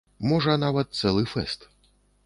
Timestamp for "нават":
0.63-0.99